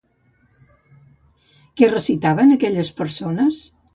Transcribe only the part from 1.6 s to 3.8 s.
Què recitaven aquelles persones?